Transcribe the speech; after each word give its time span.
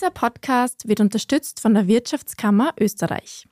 Dieser 0.00 0.12
Podcast 0.12 0.88
wird 0.88 1.00
unterstützt 1.00 1.60
von 1.60 1.74
der 1.74 1.86
Wirtschaftskammer 1.86 2.72
Österreich. 2.80 3.46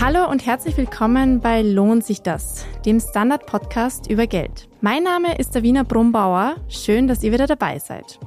Hallo 0.00 0.30
und 0.30 0.46
herzlich 0.46 0.76
willkommen 0.76 1.40
bei 1.40 1.62
Lohnt 1.62 2.04
sich 2.04 2.22
das, 2.22 2.64
dem 2.86 3.00
Standard-Podcast 3.00 4.08
über 4.08 4.28
Geld. 4.28 4.68
Mein 4.80 5.02
Name 5.02 5.36
ist 5.36 5.56
Davina 5.56 5.82
Brumbauer. 5.82 6.58
Schön, 6.68 7.08
dass 7.08 7.24
ihr 7.24 7.32
wieder 7.32 7.48
dabei 7.48 7.80
seid. 7.80 8.20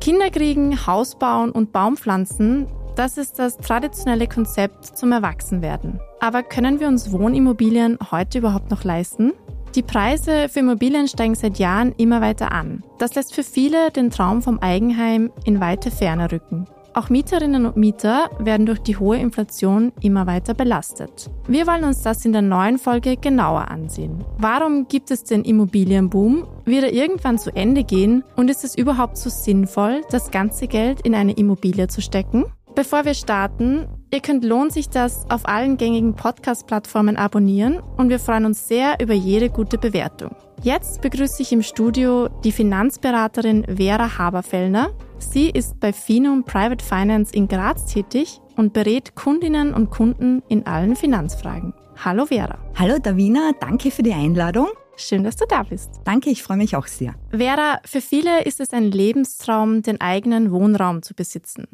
Kinder 0.00 0.30
kriegen, 0.30 0.86
Haus 0.86 1.18
bauen 1.18 1.50
und 1.50 1.72
Baumpflanzen, 1.72 2.68
das 2.96 3.18
ist 3.18 3.38
das 3.38 3.58
traditionelle 3.58 4.28
Konzept 4.28 4.84
zum 4.84 5.12
Erwachsenwerden. 5.12 6.00
Aber 6.20 6.42
können 6.42 6.80
wir 6.80 6.88
uns 6.88 7.12
Wohnimmobilien 7.12 7.98
heute 8.10 8.38
überhaupt 8.38 8.70
noch 8.70 8.84
leisten? 8.84 9.32
Die 9.74 9.82
Preise 9.82 10.48
für 10.48 10.60
Immobilien 10.60 11.08
steigen 11.08 11.34
seit 11.34 11.58
Jahren 11.58 11.92
immer 11.96 12.20
weiter 12.20 12.52
an. 12.52 12.84
Das 12.98 13.16
lässt 13.16 13.34
für 13.34 13.42
viele 13.42 13.90
den 13.90 14.10
Traum 14.10 14.40
vom 14.40 14.60
Eigenheim 14.60 15.32
in 15.44 15.60
weite 15.60 15.90
Ferne 15.90 16.30
rücken. 16.30 16.66
Auch 16.96 17.10
Mieterinnen 17.10 17.66
und 17.66 17.76
Mieter 17.76 18.30
werden 18.38 18.66
durch 18.66 18.78
die 18.78 18.96
hohe 18.96 19.16
Inflation 19.18 19.92
immer 20.00 20.28
weiter 20.28 20.54
belastet. 20.54 21.28
Wir 21.48 21.66
wollen 21.66 21.82
uns 21.82 22.02
das 22.02 22.24
in 22.24 22.32
der 22.32 22.42
neuen 22.42 22.78
Folge 22.78 23.16
genauer 23.16 23.68
ansehen. 23.68 24.24
Warum 24.38 24.86
gibt 24.86 25.10
es 25.10 25.24
den 25.24 25.42
Immobilienboom? 25.42 26.46
Wird 26.64 26.84
er 26.84 26.92
irgendwann 26.92 27.36
zu 27.36 27.50
Ende 27.50 27.82
gehen? 27.82 28.22
Und 28.36 28.48
ist 28.48 28.62
es 28.62 28.78
überhaupt 28.78 29.16
so 29.16 29.28
sinnvoll, 29.28 30.02
das 30.10 30.30
ganze 30.30 30.68
Geld 30.68 31.00
in 31.00 31.16
eine 31.16 31.32
Immobilie 31.32 31.88
zu 31.88 32.00
stecken? 32.00 32.44
Bevor 32.74 33.04
wir 33.04 33.14
starten, 33.14 33.86
ihr 34.12 34.18
könnt 34.18 34.44
lohnt 34.44 34.72
sich 34.72 34.88
das 34.88 35.30
auf 35.30 35.46
allen 35.46 35.76
gängigen 35.76 36.16
Podcast-Plattformen 36.16 37.16
abonnieren 37.16 37.78
und 37.96 38.08
wir 38.08 38.18
freuen 38.18 38.46
uns 38.46 38.66
sehr 38.66 38.96
über 39.00 39.14
jede 39.14 39.48
gute 39.48 39.78
Bewertung. 39.78 40.34
Jetzt 40.60 41.00
begrüße 41.00 41.40
ich 41.40 41.52
im 41.52 41.62
Studio 41.62 42.28
die 42.42 42.50
Finanzberaterin 42.50 43.64
Vera 43.76 44.18
Haberfellner. 44.18 44.90
Sie 45.18 45.50
ist 45.50 45.78
bei 45.78 45.92
Finum 45.92 46.42
Private 46.42 46.84
Finance 46.84 47.32
in 47.32 47.46
Graz 47.46 47.86
tätig 47.86 48.40
und 48.56 48.72
berät 48.72 49.14
Kundinnen 49.14 49.72
und 49.72 49.90
Kunden 49.90 50.42
in 50.48 50.66
allen 50.66 50.96
Finanzfragen. 50.96 51.74
Hallo 52.04 52.26
Vera. 52.26 52.58
Hallo 52.74 52.98
Davina, 52.98 53.52
danke 53.60 53.92
für 53.92 54.02
die 54.02 54.14
Einladung. 54.14 54.66
Schön, 54.96 55.24
dass 55.24 55.36
du 55.36 55.44
da 55.48 55.64
bist. 55.64 55.90
Danke, 56.04 56.30
ich 56.30 56.42
freue 56.42 56.56
mich 56.56 56.76
auch 56.76 56.86
sehr. 56.86 57.14
Vera, 57.30 57.80
für 57.84 58.00
viele 58.00 58.44
ist 58.44 58.60
es 58.60 58.72
ein 58.72 58.84
Lebenstraum, 58.84 59.82
den 59.82 60.00
eigenen 60.00 60.52
Wohnraum 60.52 61.02
zu 61.02 61.14
besitzen. 61.14 61.66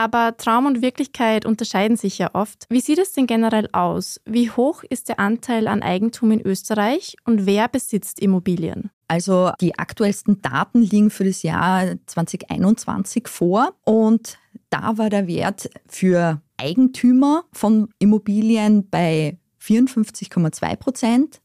Aber 0.00 0.34
Traum 0.38 0.64
und 0.64 0.80
Wirklichkeit 0.80 1.44
unterscheiden 1.44 1.98
sich 1.98 2.16
ja 2.16 2.30
oft. 2.32 2.64
Wie 2.70 2.80
sieht 2.80 2.98
es 2.98 3.12
denn 3.12 3.26
generell 3.26 3.68
aus? 3.72 4.18
Wie 4.24 4.50
hoch 4.50 4.82
ist 4.88 5.10
der 5.10 5.20
Anteil 5.20 5.68
an 5.68 5.82
Eigentum 5.82 6.30
in 6.30 6.40
Österreich 6.40 7.16
und 7.26 7.44
wer 7.44 7.68
besitzt 7.68 8.18
Immobilien? 8.18 8.88
Also 9.08 9.50
die 9.60 9.78
aktuellsten 9.78 10.40
Daten 10.40 10.80
liegen 10.80 11.10
für 11.10 11.24
das 11.24 11.42
Jahr 11.42 11.96
2021 12.06 13.28
vor 13.28 13.74
und 13.84 14.38
da 14.70 14.96
war 14.96 15.10
der 15.10 15.26
Wert 15.26 15.68
für 15.86 16.40
Eigentümer 16.56 17.44
von 17.52 17.90
Immobilien 17.98 18.88
bei 18.88 19.36
54,2 19.62 20.76
Prozent. 20.76 21.42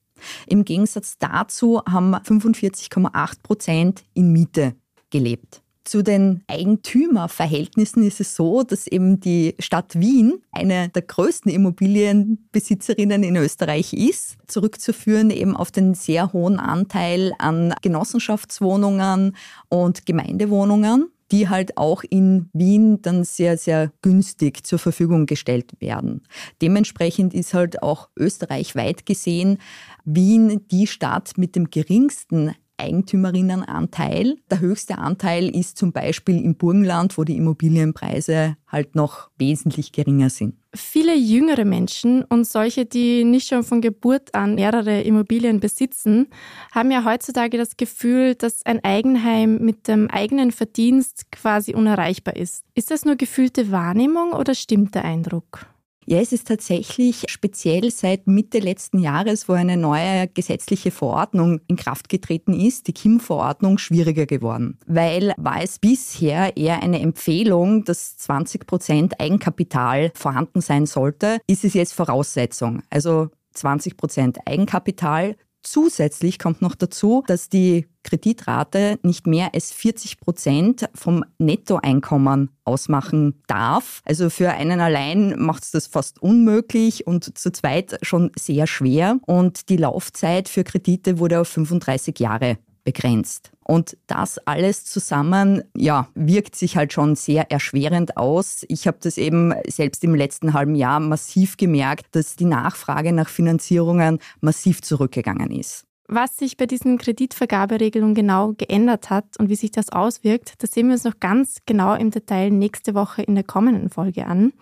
Im 0.47 0.63
Gegensatz 0.63 1.17
dazu 1.17 1.81
haben 1.85 2.15
45,8 2.15 3.43
Prozent 3.43 4.05
in 4.13 4.31
Miete 4.31 4.75
gelebt. 5.09 5.61
Zu 5.85 6.01
den 6.01 6.43
Eigentümerverhältnissen 6.47 8.03
ist 8.03 8.19
es 8.19 8.35
so, 8.35 8.63
dass 8.63 8.87
eben 8.87 9.19
die 9.19 9.53
Stadt 9.59 9.93
Wien 9.99 10.41
eine 10.51 10.89
der 10.89 11.03
größten 11.03 11.51
Immobilienbesitzerinnen 11.51 13.21
in 13.21 13.35
Österreich 13.35 13.93
ist, 13.93 14.35
zurückzuführen 14.47 15.29
eben 15.29 15.55
auf 15.55 15.69
den 15.69 15.93
sehr 15.93 16.33
hohen 16.33 16.59
Anteil 16.59 17.33
an 17.37 17.75
Genossenschaftswohnungen 17.83 19.35
und 19.69 20.07
Gemeindewohnungen 20.07 21.11
die 21.31 21.49
halt 21.49 21.77
auch 21.77 22.03
in 22.07 22.49
Wien 22.53 23.01
dann 23.01 23.23
sehr, 23.23 23.57
sehr 23.57 23.91
günstig 24.01 24.63
zur 24.63 24.77
Verfügung 24.77 25.25
gestellt 25.25 25.73
werden. 25.79 26.21
Dementsprechend 26.61 27.33
ist 27.33 27.53
halt 27.53 27.81
auch 27.81 28.09
österreichweit 28.15 29.05
gesehen 29.05 29.57
Wien 30.03 30.67
die 30.69 30.85
Stadt 30.85 31.33
mit 31.37 31.55
dem 31.55 31.71
geringsten 31.71 32.53
Eigentümerinnenanteil. 32.77 34.37
Der 34.49 34.59
höchste 34.59 34.97
Anteil 34.97 35.49
ist 35.55 35.77
zum 35.77 35.91
Beispiel 35.91 36.43
im 36.43 36.55
Burgenland, 36.55 37.17
wo 37.17 37.23
die 37.23 37.37
Immobilienpreise 37.37 38.57
halt 38.67 38.95
noch 38.95 39.29
wesentlich 39.37 39.91
geringer 39.91 40.29
sind. 40.29 40.55
Viele 40.73 41.15
jüngere 41.15 41.63
Menschen 41.63 42.23
und 42.23 42.45
solche, 42.45 42.85
die 42.85 43.23
nicht 43.23 43.47
schon 43.47 43.63
von 43.63 43.79
Geburt 43.79 44.35
an 44.35 44.55
mehrere 44.55 45.01
Immobilien 45.01 45.61
besitzen, 45.61 46.27
haben 46.73 46.91
ja 46.91 47.05
heutzutage 47.05 47.57
das 47.57 47.77
Gefühl, 47.77 48.35
dass 48.35 48.65
ein 48.65 48.83
Eigenheim 48.83 49.59
mit 49.59 49.87
dem 49.87 50.09
eigenen 50.09 50.51
Verdienst 50.51 51.31
quasi 51.31 51.73
unerreichbar 51.73 52.35
ist. 52.35 52.65
Ist 52.73 52.91
das 52.91 53.05
nur 53.05 53.15
gefühlte 53.15 53.71
Wahrnehmung 53.71 54.33
oder 54.33 54.53
stimmt 54.53 54.95
der 54.95 55.05
Eindruck? 55.05 55.67
Ja, 56.07 56.19
es 56.19 56.31
ist 56.31 56.47
tatsächlich 56.47 57.23
speziell 57.27 57.89
seit 57.89 58.27
Mitte 58.27 58.59
letzten 58.59 58.99
Jahres, 58.99 59.49
wo 59.49 59.53
eine 59.53 59.75
neue 59.75 60.27
gesetzliche 60.27 60.91
Verordnung 60.91 61.61
in 61.67 61.77
Kraft 61.77 62.09
getreten 62.09 62.53
ist, 62.53 62.87
die 62.87 62.93
KIM-Verordnung, 62.93 63.79
schwieriger 63.79 64.27
geworden. 64.27 64.77
Weil 64.85 65.33
war 65.37 65.63
es 65.63 65.79
bisher 65.79 66.55
eher 66.57 66.83
eine 66.83 66.99
Empfehlung, 66.99 67.85
dass 67.85 68.17
20 68.17 68.67
Prozent 68.67 69.19
Eigenkapital 69.19 70.11
vorhanden 70.13 70.61
sein 70.61 70.85
sollte, 70.85 71.39
ist 71.47 71.65
es 71.65 71.73
jetzt 71.73 71.93
Voraussetzung. 71.93 72.83
Also 72.91 73.29
20 73.53 73.97
Prozent 73.97 74.37
Eigenkapital 74.45 75.35
Zusätzlich 75.65 76.37
kommt 76.37 76.61
noch 76.61 76.75
dazu, 76.75 77.23
dass 77.25 77.49
die 77.49 77.87
Kreditrate 78.03 78.99
nicht 79.01 79.25
mehr 79.25 79.55
als 79.55 79.71
40 79.71 80.19
Prozent 80.19 80.87
vom 80.93 81.25
Nettoeinkommen 81.39 82.51
ausmachen 82.65 83.41
darf. 83.47 84.01
Also 84.05 84.29
für 84.29 84.51
einen 84.51 84.79
allein 84.79 85.33
macht 85.39 85.63
es 85.63 85.71
das 85.71 85.87
fast 85.87 86.21
unmöglich 86.21 87.07
und 87.07 87.35
zu 87.35 87.51
zweit 87.51 87.97
schon 88.03 88.31
sehr 88.37 88.67
schwer. 88.67 89.17
Und 89.25 89.69
die 89.69 89.77
Laufzeit 89.77 90.49
für 90.49 90.63
Kredite 90.63 91.17
wurde 91.17 91.41
auf 91.41 91.47
35 91.47 92.19
Jahre 92.19 92.59
begrenzt. 92.85 93.51
Und 93.65 93.97
das 94.07 94.37
alles 94.37 94.85
zusammen, 94.85 95.63
ja, 95.75 96.07
wirkt 96.15 96.55
sich 96.55 96.77
halt 96.77 96.93
schon 96.93 97.15
sehr 97.15 97.51
erschwerend 97.51 98.15
aus. 98.15 98.63
Ich 98.69 98.87
habe 98.87 98.99
das 99.01 99.17
eben 99.17 99.53
selbst 99.67 100.03
im 100.05 100.15
letzten 100.15 100.53
halben 100.53 100.75
Jahr 100.75 101.01
massiv 101.01 101.57
gemerkt, 101.57 102.15
dass 102.15 102.37
die 102.37 102.45
Nachfrage 102.45 103.11
nach 103.11 103.27
Finanzierungen 103.27 104.19
massiv 104.39 104.81
zurückgegangen 104.81 105.51
ist. 105.51 105.83
Was 106.07 106.37
sich 106.37 106.55
bei 106.55 106.67
diesen 106.67 106.99
Kreditvergaberegelungen 106.99 108.13
genau 108.13 108.53
geändert 108.55 109.09
hat 109.09 109.25
und 109.39 109.49
wie 109.49 109.55
sich 109.55 109.71
das 109.71 109.89
auswirkt, 109.89 110.53
das 110.59 110.71
sehen 110.71 110.87
wir 110.87 110.93
uns 110.93 111.03
noch 111.03 111.19
ganz 111.19 111.57
genau 111.65 111.95
im 111.95 112.11
Detail 112.11 112.51
nächste 112.51 112.93
Woche 112.93 113.23
in 113.23 113.33
der 113.33 113.43
kommenden 113.43 113.89
Folge 113.89 114.27
an. 114.27 114.53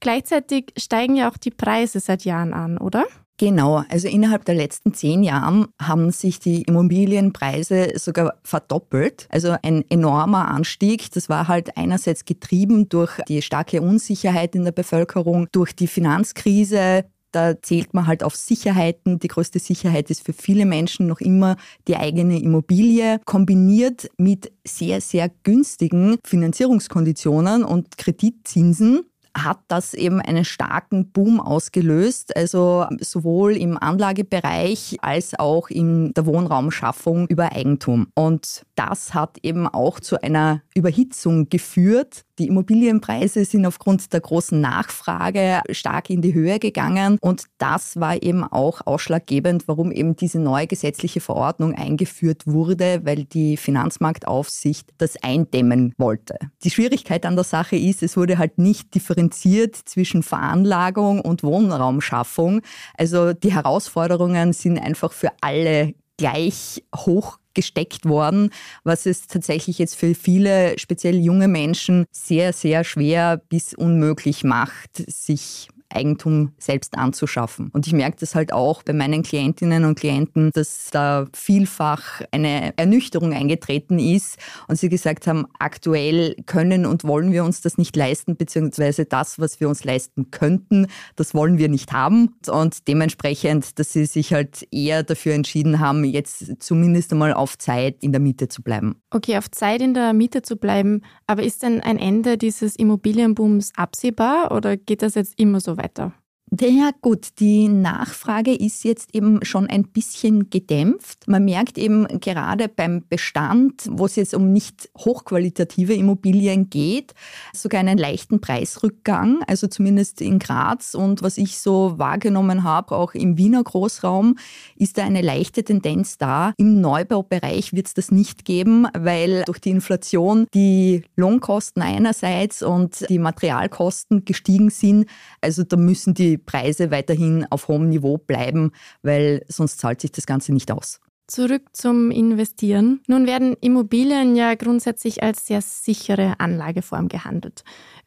Gleichzeitig 0.00 0.74
steigen 0.76 1.16
ja 1.16 1.30
auch 1.30 1.38
die 1.38 1.50
Preise 1.50 2.00
seit 2.00 2.24
Jahren 2.24 2.52
an, 2.52 2.76
oder? 2.76 3.06
Genau, 3.40 3.84
also 3.88 4.08
innerhalb 4.08 4.44
der 4.44 4.56
letzten 4.56 4.94
zehn 4.94 5.22
Jahren 5.22 5.68
haben 5.80 6.10
sich 6.10 6.40
die 6.40 6.62
Immobilienpreise 6.62 7.92
sogar 7.94 8.34
verdoppelt. 8.42 9.28
Also 9.30 9.54
ein 9.62 9.84
enormer 9.88 10.48
Anstieg. 10.48 11.12
Das 11.12 11.28
war 11.28 11.46
halt 11.46 11.76
einerseits 11.76 12.24
getrieben 12.24 12.88
durch 12.88 13.12
die 13.28 13.40
starke 13.40 13.80
Unsicherheit 13.80 14.56
in 14.56 14.64
der 14.64 14.72
Bevölkerung, 14.72 15.46
durch 15.52 15.72
die 15.72 15.86
Finanzkrise, 15.86 17.04
da 17.30 17.60
zählt 17.60 17.92
man 17.94 18.06
halt 18.06 18.22
auf 18.24 18.34
Sicherheiten. 18.34 19.18
Die 19.18 19.28
größte 19.28 19.58
Sicherheit 19.58 20.10
ist 20.10 20.24
für 20.24 20.32
viele 20.32 20.64
Menschen 20.64 21.06
noch 21.06 21.20
immer 21.20 21.56
die 21.86 21.96
eigene 21.96 22.40
Immobilie, 22.40 23.20
kombiniert 23.24 24.08
mit 24.16 24.50
sehr, 24.66 25.00
sehr 25.00 25.30
günstigen 25.42 26.16
Finanzierungskonditionen 26.24 27.64
und 27.64 27.98
Kreditzinsen 27.98 29.02
hat 29.44 29.60
das 29.68 29.94
eben 29.94 30.20
einen 30.20 30.44
starken 30.44 31.10
Boom 31.10 31.40
ausgelöst, 31.40 32.36
also 32.36 32.86
sowohl 33.00 33.56
im 33.56 33.76
Anlagebereich 33.76 34.98
als 35.00 35.38
auch 35.38 35.68
in 35.68 36.12
der 36.14 36.26
Wohnraumschaffung 36.26 37.26
über 37.28 37.52
Eigentum. 37.52 38.08
Und 38.14 38.64
das 38.74 39.14
hat 39.14 39.38
eben 39.42 39.66
auch 39.66 40.00
zu 40.00 40.20
einer 40.22 40.62
Überhitzung 40.74 41.48
geführt. 41.48 42.24
Die 42.38 42.46
Immobilienpreise 42.46 43.44
sind 43.44 43.66
aufgrund 43.66 44.12
der 44.12 44.20
großen 44.20 44.60
Nachfrage 44.60 45.60
stark 45.70 46.08
in 46.08 46.22
die 46.22 46.34
Höhe 46.34 46.58
gegangen 46.58 47.18
und 47.20 47.44
das 47.58 47.98
war 47.98 48.22
eben 48.22 48.44
auch 48.44 48.86
ausschlaggebend, 48.86 49.66
warum 49.66 49.90
eben 49.90 50.14
diese 50.14 50.38
neue 50.38 50.68
gesetzliche 50.68 51.20
Verordnung 51.20 51.74
eingeführt 51.74 52.46
wurde, 52.46 53.00
weil 53.04 53.24
die 53.24 53.56
Finanzmarktaufsicht 53.56 54.90
das 54.98 55.16
eindämmen 55.22 55.92
wollte. 55.98 56.36
Die 56.62 56.70
Schwierigkeit 56.70 57.26
an 57.26 57.34
der 57.34 57.44
Sache 57.44 57.76
ist, 57.76 58.02
es 58.02 58.16
wurde 58.16 58.38
halt 58.38 58.58
nicht 58.58 58.94
differenziert 58.94 59.74
zwischen 59.74 60.22
Veranlagung 60.22 61.20
und 61.20 61.42
Wohnraumschaffung. 61.42 62.62
Also 62.96 63.32
die 63.32 63.52
Herausforderungen 63.52 64.52
sind 64.52 64.78
einfach 64.78 65.12
für 65.12 65.32
alle 65.40 65.94
gleich 66.18 66.84
hoch 66.94 67.38
gesteckt 67.54 68.04
worden, 68.04 68.50
was 68.84 69.06
es 69.06 69.26
tatsächlich 69.26 69.78
jetzt 69.78 69.96
für 69.96 70.14
viele, 70.14 70.78
speziell 70.78 71.16
junge 71.16 71.48
Menschen, 71.48 72.04
sehr, 72.12 72.52
sehr 72.52 72.84
schwer 72.84 73.38
bis 73.48 73.74
unmöglich 73.74 74.44
macht, 74.44 75.02
sich 75.10 75.68
Eigentum 75.90 76.52
selbst 76.58 76.96
anzuschaffen. 76.96 77.70
Und 77.72 77.86
ich 77.86 77.92
merke 77.92 78.18
das 78.20 78.34
halt 78.34 78.52
auch 78.52 78.82
bei 78.82 78.92
meinen 78.92 79.22
Klientinnen 79.22 79.84
und 79.84 79.98
Klienten, 79.98 80.50
dass 80.52 80.90
da 80.90 81.26
vielfach 81.32 82.22
eine 82.30 82.76
Ernüchterung 82.76 83.32
eingetreten 83.32 83.98
ist 83.98 84.38
und 84.66 84.78
sie 84.78 84.88
gesagt 84.88 85.26
haben, 85.26 85.46
aktuell 85.58 86.36
können 86.46 86.84
und 86.84 87.04
wollen 87.04 87.32
wir 87.32 87.44
uns 87.44 87.60
das 87.60 87.78
nicht 87.78 87.96
leisten, 87.96 88.36
beziehungsweise 88.36 89.06
das, 89.06 89.38
was 89.38 89.60
wir 89.60 89.68
uns 89.68 89.84
leisten 89.84 90.30
könnten, 90.30 90.88
das 91.16 91.34
wollen 91.34 91.58
wir 91.58 91.68
nicht 91.68 91.92
haben. 91.92 92.34
Und 92.48 92.86
dementsprechend, 92.88 93.78
dass 93.78 93.92
sie 93.92 94.04
sich 94.06 94.32
halt 94.32 94.66
eher 94.70 95.02
dafür 95.02 95.34
entschieden 95.34 95.80
haben, 95.80 96.04
jetzt 96.04 96.62
zumindest 96.62 97.12
einmal 97.12 97.32
auf 97.32 97.56
Zeit 97.56 97.96
in 98.02 98.12
der 98.12 98.20
Miete 98.20 98.48
zu 98.48 98.62
bleiben. 98.62 98.96
Okay, 99.10 99.38
auf 99.38 99.50
Zeit 99.50 99.80
in 99.80 99.94
der 99.94 100.12
Miete 100.12 100.42
zu 100.42 100.56
bleiben. 100.56 101.02
Aber 101.26 101.42
ist 101.42 101.62
denn 101.62 101.80
ein 101.80 101.98
Ende 101.98 102.36
dieses 102.36 102.76
Immobilienbooms 102.76 103.72
absehbar 103.76 104.52
oder 104.52 104.76
geht 104.76 105.02
das 105.02 105.14
jetzt 105.14 105.38
immer 105.38 105.60
so 105.60 105.77
weiter? 105.78 106.12
Ja 106.50 106.90
gut, 107.02 107.28
die 107.40 107.68
Nachfrage 107.68 108.54
ist 108.54 108.84
jetzt 108.84 109.14
eben 109.14 109.44
schon 109.44 109.66
ein 109.66 109.84
bisschen 109.84 110.48
gedämpft. 110.48 111.28
Man 111.28 111.44
merkt 111.44 111.76
eben 111.76 112.06
gerade 112.20 112.68
beim 112.68 113.04
Bestand, 113.06 113.86
wo 113.90 114.06
es 114.06 114.16
jetzt 114.16 114.34
um 114.34 114.52
nicht 114.52 114.88
hochqualitative 114.96 115.92
Immobilien 115.92 116.70
geht, 116.70 117.14
sogar 117.52 117.80
einen 117.80 117.98
leichten 117.98 118.40
Preisrückgang, 118.40 119.42
also 119.46 119.66
zumindest 119.66 120.22
in 120.22 120.38
Graz 120.38 120.94
und 120.94 121.22
was 121.22 121.36
ich 121.36 121.58
so 121.58 121.98
wahrgenommen 121.98 122.64
habe, 122.64 122.96
auch 122.96 123.14
im 123.14 123.36
Wiener 123.36 123.62
Großraum, 123.62 124.36
ist 124.76 124.96
da 124.96 125.04
eine 125.04 125.20
leichte 125.20 125.64
Tendenz 125.64 126.16
da. 126.16 126.54
Im 126.56 126.80
Neubaubereich 126.80 127.74
wird 127.74 127.88
es 127.88 127.94
das 127.94 128.10
nicht 128.10 128.44
geben, 128.46 128.86
weil 128.96 129.42
durch 129.44 129.58
die 129.58 129.70
Inflation 129.70 130.46
die 130.54 131.02
Lohnkosten 131.16 131.82
einerseits 131.82 132.62
und 132.62 133.08
die 133.10 133.18
Materialkosten 133.18 134.24
gestiegen 134.24 134.70
sind. 134.70 135.06
Also 135.42 135.62
da 135.62 135.76
müssen 135.76 136.14
die 136.14 136.37
Preise 136.38 136.90
weiterhin 136.90 137.46
auf 137.50 137.68
hohem 137.68 137.88
Niveau 137.88 138.18
bleiben, 138.18 138.72
weil 139.02 139.44
sonst 139.48 139.78
zahlt 139.78 140.00
sich 140.00 140.12
das 140.12 140.26
Ganze 140.26 140.52
nicht 140.52 140.70
aus. 140.72 141.00
Zurück 141.28 141.64
zum 141.72 142.10
Investieren. 142.10 143.02
Nun 143.06 143.26
werden 143.26 143.54
Immobilien 143.60 144.34
ja 144.34 144.54
grundsätzlich 144.54 145.22
als 145.22 145.46
sehr 145.46 145.60
sichere 145.60 146.36
Anlageform 146.38 147.08
gehandelt. 147.08 147.64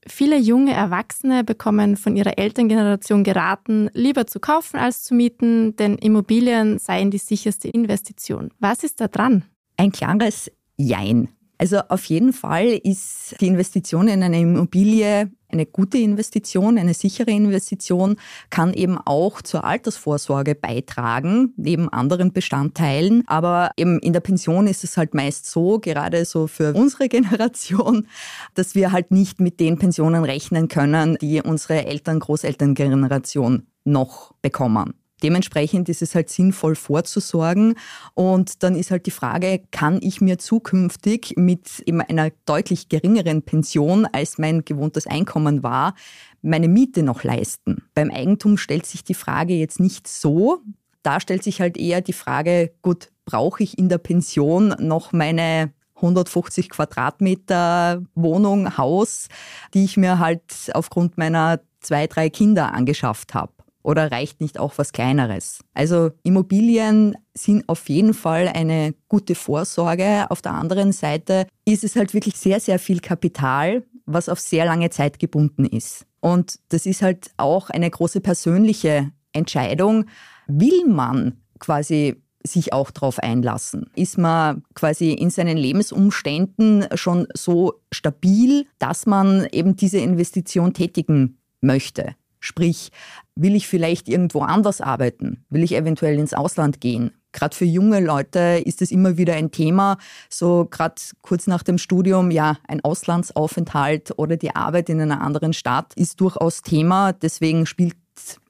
Viele 0.07 0.39
junge 0.39 0.73
Erwachsene 0.73 1.43
bekommen 1.43 1.97
von 1.97 2.15
ihrer 2.15 2.39
Elterngeneration 2.39 3.23
geraten, 3.23 3.91
lieber 3.93 4.25
zu 4.25 4.39
kaufen 4.39 4.77
als 4.77 5.03
zu 5.03 5.13
mieten, 5.13 5.75
denn 5.75 5.99
Immobilien 5.99 6.79
seien 6.79 7.11
die 7.11 7.19
sicherste 7.19 7.67
Investition. 7.67 8.49
Was 8.57 8.83
ist 8.83 8.99
da 8.99 9.07
dran? 9.07 9.45
Ein 9.77 9.91
klares 9.91 10.51
Jein. 10.77 11.29
Also 11.61 11.77
auf 11.89 12.05
jeden 12.05 12.33
Fall 12.33 12.79
ist 12.83 13.35
die 13.39 13.45
Investition 13.45 14.07
in 14.07 14.23
eine 14.23 14.41
Immobilie 14.41 15.29
eine 15.47 15.67
gute 15.67 15.99
Investition, 15.99 16.79
eine 16.79 16.95
sichere 16.95 17.29
Investition, 17.29 18.15
kann 18.49 18.73
eben 18.73 18.97
auch 18.97 19.43
zur 19.43 19.63
Altersvorsorge 19.63 20.55
beitragen, 20.55 21.53
neben 21.57 21.87
anderen 21.89 22.33
Bestandteilen. 22.33 23.23
Aber 23.27 23.69
eben 23.77 23.99
in 23.99 24.13
der 24.13 24.21
Pension 24.21 24.65
ist 24.65 24.83
es 24.83 24.97
halt 24.97 25.13
meist 25.13 25.45
so, 25.45 25.77
gerade 25.77 26.25
so 26.25 26.47
für 26.47 26.73
unsere 26.73 27.09
Generation, 27.09 28.07
dass 28.55 28.73
wir 28.73 28.91
halt 28.91 29.11
nicht 29.11 29.39
mit 29.39 29.59
den 29.59 29.77
Pensionen 29.77 30.23
rechnen 30.23 30.67
können, 30.67 31.15
die 31.21 31.43
unsere 31.43 31.85
Eltern, 31.85 32.21
Großelterngeneration 32.21 33.67
noch 33.83 34.33
bekommen. 34.41 34.95
Dementsprechend 35.23 35.89
ist 35.89 36.01
es 36.01 36.15
halt 36.15 36.29
sinnvoll 36.29 36.75
vorzusorgen. 36.75 37.75
Und 38.13 38.63
dann 38.63 38.75
ist 38.75 38.91
halt 38.91 39.05
die 39.05 39.11
Frage, 39.11 39.61
kann 39.71 39.99
ich 40.01 40.21
mir 40.21 40.37
zukünftig 40.37 41.33
mit 41.37 41.81
eben 41.85 42.01
einer 42.01 42.31
deutlich 42.45 42.89
geringeren 42.89 43.43
Pension, 43.43 44.05
als 44.11 44.37
mein 44.37 44.65
gewohntes 44.65 45.07
Einkommen 45.07 45.63
war, 45.63 45.93
meine 46.41 46.67
Miete 46.67 47.03
noch 47.03 47.23
leisten? 47.23 47.83
Beim 47.93 48.09
Eigentum 48.09 48.57
stellt 48.57 48.85
sich 48.85 49.03
die 49.03 49.13
Frage 49.13 49.53
jetzt 49.53 49.79
nicht 49.79 50.07
so. 50.07 50.61
Da 51.03 51.19
stellt 51.19 51.43
sich 51.43 51.61
halt 51.61 51.77
eher 51.77 52.01
die 52.01 52.13
Frage, 52.13 52.73
gut, 52.81 53.11
brauche 53.25 53.63
ich 53.63 53.77
in 53.77 53.89
der 53.89 53.97
Pension 53.97 54.75
noch 54.79 55.13
meine 55.13 55.71
150 55.95 56.69
Quadratmeter 56.69 58.03
Wohnung, 58.15 58.77
Haus, 58.77 59.27
die 59.73 59.83
ich 59.83 59.97
mir 59.97 60.19
halt 60.19 60.71
aufgrund 60.73 61.17
meiner 61.17 61.61
zwei, 61.79 62.07
drei 62.07 62.29
Kinder 62.29 62.73
angeschafft 62.73 63.33
habe? 63.33 63.53
Oder 63.83 64.11
reicht 64.11 64.41
nicht 64.41 64.59
auch 64.59 64.73
was 64.77 64.93
Kleineres? 64.93 65.59
Also 65.73 66.11
Immobilien 66.23 67.15
sind 67.33 67.67
auf 67.67 67.89
jeden 67.89 68.13
Fall 68.13 68.47
eine 68.47 68.93
gute 69.07 69.35
Vorsorge. 69.35 70.27
Auf 70.29 70.41
der 70.41 70.53
anderen 70.53 70.91
Seite 70.91 71.47
ist 71.65 71.83
es 71.83 71.95
halt 71.95 72.13
wirklich 72.13 72.37
sehr, 72.37 72.59
sehr 72.59 72.79
viel 72.79 72.99
Kapital, 72.99 73.83
was 74.05 74.29
auf 74.29 74.39
sehr 74.39 74.65
lange 74.65 74.89
Zeit 74.89 75.19
gebunden 75.19 75.65
ist. 75.65 76.05
Und 76.19 76.59
das 76.69 76.85
ist 76.85 77.01
halt 77.01 77.31
auch 77.37 77.69
eine 77.69 77.89
große 77.89 78.21
persönliche 78.21 79.11
Entscheidung. 79.33 80.05
Will 80.47 80.85
man 80.85 81.37
quasi 81.59 82.21
sich 82.43 82.73
auch 82.73 82.91
darauf 82.91 83.19
einlassen? 83.19 83.89
Ist 83.95 84.17
man 84.17 84.63
quasi 84.73 85.11
in 85.13 85.29
seinen 85.29 85.57
Lebensumständen 85.57 86.85
schon 86.95 87.27
so 87.33 87.73
stabil, 87.91 88.65
dass 88.79 89.05
man 89.05 89.47
eben 89.51 89.75
diese 89.75 89.99
Investition 89.99 90.73
tätigen 90.73 91.37
möchte? 91.61 92.15
Sprich, 92.41 92.91
will 93.35 93.55
ich 93.55 93.67
vielleicht 93.67 94.09
irgendwo 94.09 94.41
anders 94.41 94.81
arbeiten? 94.81 95.45
Will 95.49 95.63
ich 95.63 95.75
eventuell 95.75 96.19
ins 96.19 96.33
Ausland 96.33 96.81
gehen? 96.81 97.11
Gerade 97.33 97.55
für 97.55 97.65
junge 97.65 98.01
Leute 98.01 98.61
ist 98.65 98.81
es 98.81 98.91
immer 98.91 99.15
wieder 99.15 99.35
ein 99.35 99.51
Thema, 99.51 99.97
so 100.29 100.67
gerade 100.69 100.95
kurz 101.21 101.47
nach 101.47 101.63
dem 101.63 101.77
Studium, 101.77 102.29
ja, 102.29 102.57
ein 102.67 102.83
Auslandsaufenthalt 102.83 104.17
oder 104.17 104.35
die 104.35 104.53
Arbeit 104.53 104.89
in 104.89 104.99
einer 104.99 105.21
anderen 105.21 105.53
Stadt 105.53 105.93
ist 105.95 106.19
durchaus 106.19 106.61
Thema. 106.61 107.13
Deswegen 107.13 107.65
spielt 107.65 107.95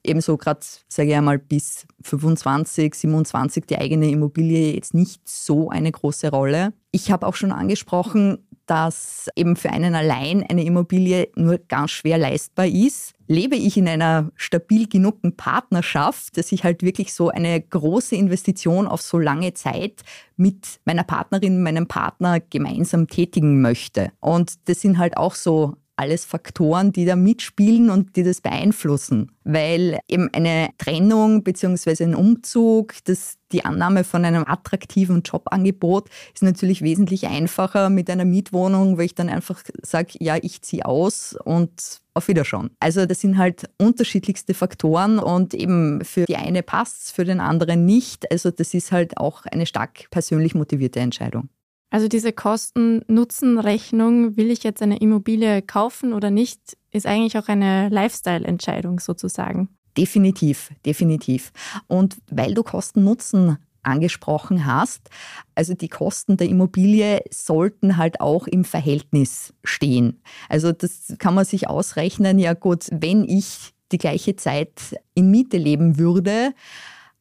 ebenso 0.02 0.36
gerade, 0.36 0.60
sage 0.88 1.10
ich 1.10 1.14
einmal, 1.14 1.38
bis 1.38 1.86
25, 2.02 2.94
27 2.94 3.66
die 3.66 3.78
eigene 3.78 4.10
Immobilie 4.10 4.74
jetzt 4.74 4.94
nicht 4.94 5.28
so 5.28 5.70
eine 5.70 5.92
große 5.92 6.30
Rolle. 6.30 6.72
Ich 6.90 7.10
habe 7.12 7.26
auch 7.26 7.36
schon 7.36 7.52
angesprochen, 7.52 8.38
dass 8.66 9.28
eben 9.36 9.56
für 9.56 9.70
einen 9.70 9.94
allein 9.94 10.44
eine 10.48 10.64
Immobilie 10.64 11.28
nur 11.36 11.58
ganz 11.58 11.90
schwer 11.90 12.18
leistbar 12.18 12.66
ist. 12.66 13.14
Lebe 13.32 13.56
ich 13.56 13.78
in 13.78 13.88
einer 13.88 14.30
stabil 14.36 14.86
genugen 14.86 15.36
Partnerschaft, 15.36 16.36
dass 16.36 16.52
ich 16.52 16.64
halt 16.64 16.82
wirklich 16.82 17.14
so 17.14 17.30
eine 17.30 17.58
große 17.58 18.14
Investition 18.14 18.86
auf 18.86 19.00
so 19.00 19.18
lange 19.18 19.54
Zeit 19.54 20.02
mit 20.36 20.80
meiner 20.84 21.02
Partnerin, 21.02 21.62
meinem 21.62 21.86
Partner 21.86 22.40
gemeinsam 22.40 23.08
tätigen 23.08 23.62
möchte. 23.62 24.12
Und 24.20 24.68
das 24.68 24.82
sind 24.82 24.98
halt 24.98 25.16
auch 25.16 25.34
so 25.34 25.76
alles 26.02 26.24
Faktoren, 26.24 26.92
die 26.92 27.04
da 27.04 27.14
mitspielen 27.14 27.88
und 27.88 28.16
die 28.16 28.24
das 28.24 28.40
beeinflussen. 28.40 29.30
Weil 29.44 30.00
eben 30.08 30.28
eine 30.32 30.70
Trennung 30.78 31.44
bzw. 31.44 32.04
ein 32.04 32.14
Umzug, 32.14 32.94
das, 33.04 33.38
die 33.52 33.64
Annahme 33.64 34.02
von 34.02 34.24
einem 34.24 34.44
attraktiven 34.46 35.22
Jobangebot 35.22 36.08
ist 36.34 36.42
natürlich 36.42 36.82
wesentlich 36.82 37.28
einfacher 37.28 37.88
mit 37.88 38.10
einer 38.10 38.24
Mietwohnung, 38.24 38.98
wo 38.98 39.02
ich 39.02 39.14
dann 39.14 39.28
einfach 39.28 39.62
sage, 39.82 40.14
ja, 40.18 40.36
ich 40.40 40.62
ziehe 40.62 40.84
aus 40.84 41.36
und 41.44 42.00
auf 42.14 42.28
Wiederschauen. 42.28 42.70
Also 42.80 43.06
das 43.06 43.20
sind 43.20 43.38
halt 43.38 43.70
unterschiedlichste 43.78 44.54
Faktoren 44.54 45.18
und 45.18 45.54
eben 45.54 46.04
für 46.04 46.24
die 46.24 46.36
eine 46.36 46.62
passt 46.62 47.04
es, 47.04 47.10
für 47.12 47.24
den 47.24 47.40
anderen 47.40 47.86
nicht. 47.86 48.30
Also 48.30 48.50
das 48.50 48.74
ist 48.74 48.90
halt 48.90 49.16
auch 49.18 49.46
eine 49.46 49.66
stark 49.66 50.10
persönlich 50.10 50.54
motivierte 50.54 51.00
Entscheidung. 51.00 51.48
Also 51.92 52.08
diese 52.08 52.32
Kosten-Nutzen-Rechnung, 52.32 54.36
will 54.38 54.50
ich 54.50 54.64
jetzt 54.64 54.80
eine 54.80 54.96
Immobilie 54.96 55.60
kaufen 55.60 56.14
oder 56.14 56.30
nicht, 56.30 56.78
ist 56.90 57.06
eigentlich 57.06 57.36
auch 57.36 57.48
eine 57.48 57.90
Lifestyle-Entscheidung 57.90 58.98
sozusagen. 58.98 59.68
Definitiv, 59.98 60.70
definitiv. 60.86 61.52
Und 61.88 62.16
weil 62.30 62.54
du 62.54 62.62
Kosten-Nutzen 62.62 63.58
angesprochen 63.82 64.64
hast, 64.64 65.10
also 65.54 65.74
die 65.74 65.90
Kosten 65.90 66.38
der 66.38 66.48
Immobilie 66.48 67.20
sollten 67.30 67.98
halt 67.98 68.22
auch 68.22 68.46
im 68.46 68.64
Verhältnis 68.64 69.52
stehen. 69.62 70.22
Also 70.48 70.72
das 70.72 71.14
kann 71.18 71.34
man 71.34 71.44
sich 71.44 71.68
ausrechnen, 71.68 72.38
ja 72.38 72.54
gut, 72.54 72.86
wenn 72.90 73.28
ich 73.28 73.74
die 73.92 73.98
gleiche 73.98 74.34
Zeit 74.36 74.98
in 75.12 75.30
Miete 75.30 75.58
leben 75.58 75.98
würde, 75.98 76.54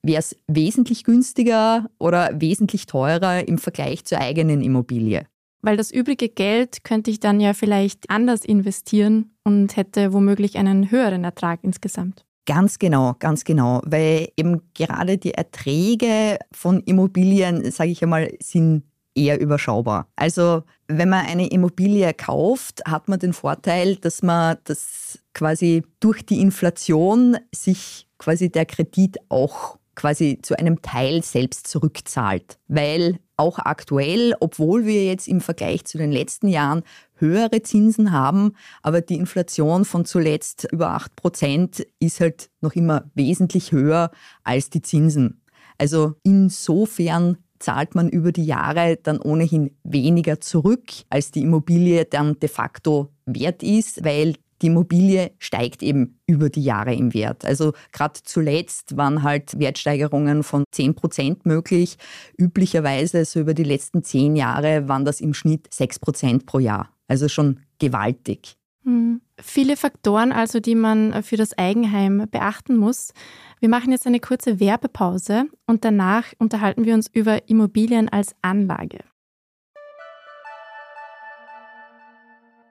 wäre 0.03 0.20
es 0.20 0.36
wesentlich 0.48 1.03
günstiger 1.03 1.89
oder 2.00 2.31
wesentlich 2.39 2.86
teurer 2.86 3.48
im 3.48 3.58
Vergleich 3.58 4.05
zur 4.05 4.20
eigenen 4.20 4.62
Immobilie. 4.62 5.25
Weil 5.62 5.77
das 5.77 5.91
übrige 5.91 6.29
Geld 6.29 6.84
könnte 6.84 7.12
ich 7.12 7.20
dann 7.20 7.39
ja 7.39 7.53
vielleicht 7.53 8.10
anders 8.10 8.43
investieren 8.43 9.31
und 9.43 9.77
hätte 9.77 10.12
womöglich 10.12 10.58
einen 10.58 10.89
höheren 10.89 11.24
Ertrag 11.24 11.60
insgesamt. 11.63 12.25
Ganz 12.48 12.79
genau, 12.79 13.15
ganz 13.20 13.43
genau, 13.43 13.81
weil 13.86 14.29
eben 14.36 14.62
gerade 14.74 15.20
die 15.20 15.36
Erträge 15.36 16.39
von 16.51 16.79
Immobilien, 16.81 17.70
sage 17.70 17.91
ich 17.91 18.01
einmal, 18.01 18.34
sind 18.41 18.84
eher 19.13 19.39
überschaubar. 19.39 20.08
Also 20.15 20.63
wenn 20.88 21.10
man 21.10 21.25
eine 21.25 21.48
Immobilie 21.48 22.12
kauft, 22.13 22.81
hat 22.86 23.08
man 23.08 23.20
den 23.20 23.34
Vorteil, 23.34 23.98
dass 23.98 24.24
man 24.24 24.58
das 24.63 25.20
quasi 25.34 25.84
durch 26.00 26.25
die 26.25 26.41
Inflation 26.41 27.38
sich 27.53 28.08
quasi 28.17 28.51
der 28.51 28.65
Kredit 28.65 29.17
auch 29.29 29.77
quasi 29.96 30.40
zu 30.42 30.58
einem 30.58 30.82
Teil 30.82 31.24
selbst 31.24 31.68
zurückzahlt. 31.68 32.58
Weil 32.68 33.20
auch 33.38 33.60
aktuell, 33.60 34.36
obwohl 34.40 34.86
wir 34.86 35.06
jetzt 35.06 35.28
im 35.28 35.42
Vergleich 35.42 35.86
zu 35.86 35.98
den 35.98 36.12
letzten 36.12 36.48
Jahren 36.48 36.84
höhere 37.16 37.62
Zinsen 37.62 38.12
haben, 38.12 38.54
aber 38.84 39.02
die 39.02 39.16
Inflation 39.16 39.86
von 39.86 40.06
zuletzt 40.06 40.68
über 40.72 40.90
8 40.92 41.16
Prozent 41.16 41.86
ist 42.00 42.20
halt 42.20 42.50
noch 42.62 42.74
immer 42.74 43.10
wesentlich 43.16 43.72
höher 43.72 44.12
als 44.44 44.70
die 44.70 44.82
Zinsen. 44.82 45.42
Also 45.78 46.14
insofern 46.24 47.38
zahlt 47.58 47.96
man 47.96 48.10
über 48.10 48.32
die 48.32 48.46
Jahre 48.46 48.98
dann 49.02 49.20
ohnehin 49.20 49.72
weniger 49.84 50.42
zurück, 50.42 50.92
als 51.10 51.32
die 51.32 51.42
Immobilie 51.42 52.06
dann 52.06 52.40
de 52.40 52.50
facto 52.50 53.10
wert 53.26 53.64
ist, 53.64 54.04
weil 54.04 54.36
die 54.62 54.68
Immobilie 54.68 55.32
steigt 55.39 55.82
eben 55.82 56.20
über 56.27 56.50
die 56.50 56.63
Jahre 56.63 56.94
im 56.94 57.13
Wert. 57.13 57.46
Also 57.46 57.74
gerade 57.91 58.20
zuletzt 58.24 58.96
waren 58.98 59.24
halt 59.24 59.60
Wertsteigerungen 59.60 60.44
von 60.44 60.63
10 60.72 60.96
Prozent 60.96 61.46
möglich. 61.46 61.98
Üblicherweise 62.38 63.25
so 63.25 63.39
über 63.39 63.53
die 63.53 63.63
letzten 63.63 64.03
zehn 64.03 64.36
Jahre 64.36 64.88
waren 64.88 65.06
das 65.06 65.22
im 65.22 65.34
Schnitt 65.34 65.74
6 65.74 66.00
Prozent 66.00 66.46
pro 66.46 66.60
Jahr. 66.60 66.89
Also 67.08 67.27
schon 67.27 67.62
gewaltig. 67.80 68.56
Hm. 68.84 69.22
Viele 69.39 69.75
Faktoren 69.75 70.32
also, 70.32 70.60
die 70.60 70.75
man 70.75 71.24
für 71.24 71.38
das 71.38 71.58
Eigenheim 71.58 72.27
beachten 72.30 72.77
muss. 72.77 73.13
Wir 73.60 73.70
machen 73.70 73.91
jetzt 73.91 74.08
eine 74.08 74.20
kurze 74.20 74.60
Werbepause 74.60 75.46
und 75.68 75.84
danach 75.84 76.25
unterhalten 76.38 76.86
wir 76.86 76.94
uns 76.94 77.08
über 77.12 77.48
Immobilien 77.50 78.10
als 78.10 78.36
Anlage. 78.41 79.00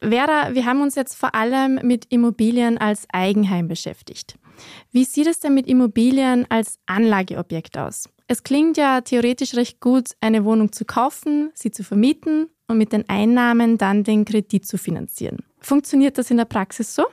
Vera, 0.00 0.54
wir 0.54 0.64
haben 0.64 0.82
uns 0.82 0.94
jetzt 0.94 1.14
vor 1.14 1.34
allem 1.34 1.80
mit 1.82 2.06
Immobilien 2.10 2.78
als 2.78 3.06
Eigenheim 3.12 3.68
beschäftigt. 3.68 4.38
Wie 4.90 5.04
sieht 5.04 5.26
es 5.26 5.40
denn 5.40 5.54
mit 5.54 5.66
Immobilien 5.66 6.46
als 6.48 6.78
Anlageobjekt 6.86 7.76
aus? 7.78 8.08
Es 8.28 8.42
klingt 8.42 8.76
ja 8.76 9.02
theoretisch 9.02 9.54
recht 9.54 9.80
gut, 9.80 10.10
eine 10.20 10.44
Wohnung 10.44 10.72
zu 10.72 10.84
kaufen, 10.84 11.50
sie 11.54 11.70
zu 11.70 11.84
vermieten 11.84 12.48
und 12.66 12.78
mit 12.78 12.92
den 12.92 13.08
Einnahmen 13.08 13.78
dann 13.78 14.02
den 14.02 14.24
Kredit 14.24 14.66
zu 14.66 14.78
finanzieren. 14.78 15.44
Funktioniert 15.60 16.18
das 16.18 16.30
in 16.30 16.36
der 16.36 16.44
Praxis 16.44 16.94
so? 16.94 17.04